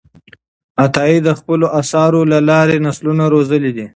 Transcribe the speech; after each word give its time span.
عطایي 0.83 1.17
د 1.23 1.29
خپلو 1.39 1.65
آثارو 1.79 2.21
له 2.31 2.39
لارې 2.49 2.77
نسلونه 2.85 3.23
روزلي 3.33 3.71
دي. 3.77 3.87